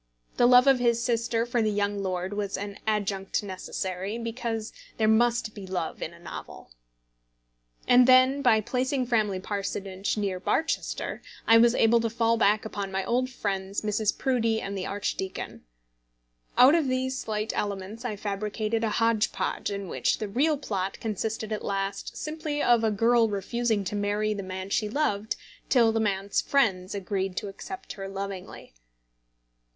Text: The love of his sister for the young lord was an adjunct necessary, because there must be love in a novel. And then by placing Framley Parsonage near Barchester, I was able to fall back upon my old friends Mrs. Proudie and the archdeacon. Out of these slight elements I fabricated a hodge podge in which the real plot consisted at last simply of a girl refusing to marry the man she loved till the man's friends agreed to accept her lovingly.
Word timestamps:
The 0.37 0.47
love 0.47 0.65
of 0.65 0.79
his 0.79 0.99
sister 0.99 1.45
for 1.45 1.61
the 1.61 1.69
young 1.69 2.01
lord 2.01 2.33
was 2.33 2.57
an 2.57 2.79
adjunct 2.87 3.43
necessary, 3.43 4.17
because 4.17 4.73
there 4.97 5.07
must 5.07 5.53
be 5.53 5.67
love 5.67 6.01
in 6.01 6.11
a 6.11 6.17
novel. 6.17 6.71
And 7.87 8.07
then 8.07 8.41
by 8.41 8.61
placing 8.61 9.05
Framley 9.05 9.39
Parsonage 9.39 10.17
near 10.17 10.39
Barchester, 10.39 11.21
I 11.45 11.59
was 11.59 11.75
able 11.75 11.99
to 11.99 12.09
fall 12.09 12.35
back 12.35 12.65
upon 12.65 12.91
my 12.91 13.05
old 13.05 13.29
friends 13.29 13.81
Mrs. 13.83 14.17
Proudie 14.17 14.59
and 14.59 14.75
the 14.75 14.87
archdeacon. 14.87 15.65
Out 16.57 16.73
of 16.73 16.87
these 16.87 17.19
slight 17.19 17.53
elements 17.55 18.03
I 18.03 18.15
fabricated 18.15 18.83
a 18.83 18.89
hodge 18.97 19.31
podge 19.31 19.69
in 19.69 19.87
which 19.87 20.17
the 20.17 20.27
real 20.27 20.57
plot 20.57 20.99
consisted 20.99 21.51
at 21.51 21.63
last 21.63 22.17
simply 22.17 22.59
of 22.63 22.83
a 22.83 22.89
girl 22.89 23.29
refusing 23.29 23.83
to 23.83 23.95
marry 23.95 24.33
the 24.33 24.41
man 24.41 24.71
she 24.71 24.89
loved 24.89 25.35
till 25.69 25.91
the 25.91 25.99
man's 25.99 26.41
friends 26.41 26.95
agreed 26.95 27.37
to 27.37 27.49
accept 27.49 27.93
her 27.93 28.09
lovingly. 28.09 28.73